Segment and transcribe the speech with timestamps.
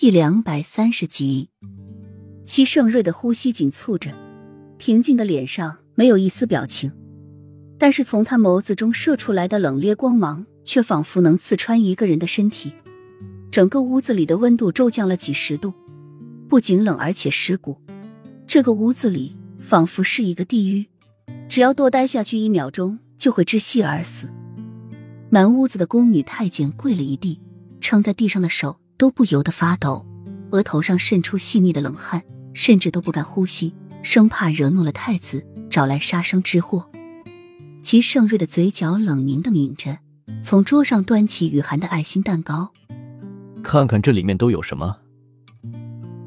[0.00, 1.50] 第两百三十集，
[2.42, 4.10] 齐盛瑞的呼吸紧促着，
[4.78, 6.90] 平静的脸上没有一丝表情，
[7.78, 12.72] 但是从他眸子中射出来的冷冽光芒，却仿佛能刺穿一个人的身体。
[13.50, 15.74] 整个屋子里的温度骤降了几十度，
[16.48, 17.76] 不仅冷，而且蚀骨。
[18.46, 20.86] 这个屋子里仿佛是一个地狱，
[21.46, 24.30] 只要多待下去一秒钟，就会窒息而死。
[25.28, 27.38] 满屋子的宫女太监跪了一地，
[27.82, 28.78] 撑在地上的手。
[29.00, 30.04] 都不由得发抖，
[30.50, 32.22] 额头上渗出细腻的冷汗，
[32.52, 33.72] 甚至都不敢呼吸，
[34.02, 36.86] 生怕惹怒了太子，找来杀生之祸。
[37.80, 39.96] 齐盛瑞的嘴角冷凝的抿着，
[40.44, 42.72] 从桌上端起雨涵的爱心蛋糕，
[43.62, 44.98] 看看这里面都有什么。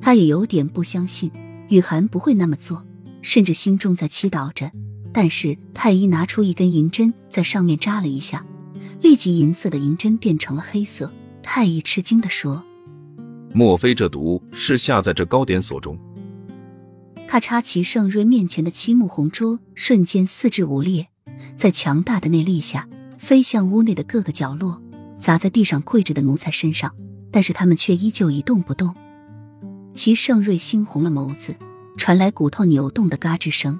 [0.00, 1.30] 他也有点不相信
[1.68, 2.82] 雨涵不会那么做，
[3.20, 4.70] 甚至心中在祈祷着。
[5.12, 8.46] 但是太医拿出一根银针，在上面扎了一下，
[9.02, 11.12] 立即银色的银针变成了黑色。
[11.44, 12.64] 太医吃惊地说
[13.54, 15.96] ：“莫非这毒是下在这糕点所中？”
[17.28, 21.08] 咔嚓，齐盛瑞面前的漆木红桌瞬间四肢无裂，
[21.56, 22.88] 在强大的内力下
[23.18, 24.82] 飞向屋内的各个角落，
[25.20, 26.94] 砸在地上跪着的奴才身上，
[27.30, 28.94] 但是他们却依旧一动不动。
[29.92, 31.54] 齐盛瑞猩红了眸子，
[31.96, 33.78] 传来骨头扭动的嘎吱声：“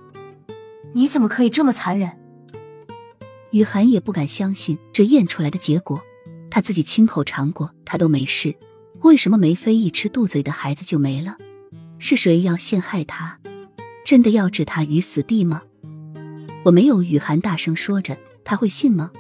[0.94, 2.12] 你怎么可以这么残忍？”
[3.50, 6.02] 雨涵也不敢相信这验出来的结果。
[6.55, 8.55] 他自己亲口尝过，他都没事，
[9.00, 11.36] 为什么梅妃一吃肚子里的孩子就没了？
[11.98, 13.41] 是谁要陷害他？
[14.06, 15.62] 真的要置他于死地吗？
[16.64, 17.02] 我没有。
[17.02, 19.11] 雨涵大声说着，他会信吗？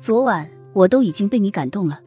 [0.00, 2.00] 昨晚我都已经被你感动了，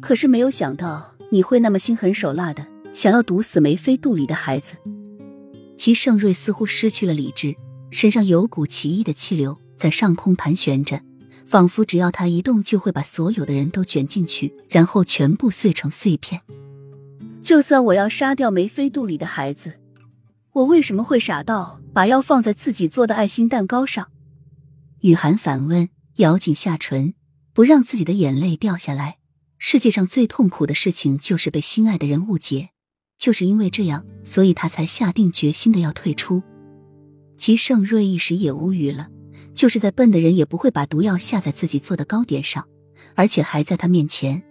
[0.00, 4.76] 可是没有想到你会那么心狠手辣的，想要毒死梅妃肚里的孩子。
[5.76, 7.54] 齐盛瑞似乎失去了理智，
[7.90, 11.02] 身上有股奇异的气流在上空盘旋着。
[11.52, 16.40] 仿佛只要他一动，就会把所有的人都卷进去，然后全部碎成碎片。
[17.42, 19.74] 就算我要杀掉梅妃肚里的孩子，
[20.52, 24.08] 我为什么会傻到把药放在自己做的爱心蛋糕上？
[25.00, 27.12] 雨涵反问，咬紧下唇，
[27.52, 29.18] 不让自己的眼泪掉下来。
[29.58, 32.70] 世界上最痛苦的事情就是被心爱的人误解，
[33.18, 36.42] 就是因为这样，所以他才下定决心的要退出。
[37.36, 39.08] 齐盛瑞一时也无语了。
[39.54, 42.66] 就是再笨的人也不会把毒药下在自己做的糕点上，
[43.14, 44.42] 而且还在他面前。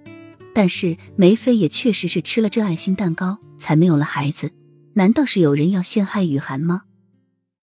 [0.53, 4.51] 但是梅妃也确实是吃了这爱心蛋糕才没有了孩子，
[4.93, 6.81] 难道是有人要陷害雨涵吗？